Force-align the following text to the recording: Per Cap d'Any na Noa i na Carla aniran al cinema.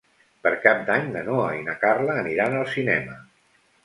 Per 0.45 0.51
Cap 0.61 0.79
d'Any 0.85 1.11
na 1.15 1.21
Noa 1.27 1.49
i 1.57 1.59
na 1.67 1.75
Carla 1.83 2.15
aniran 2.23 2.57
al 2.61 2.65
cinema. 2.77 3.19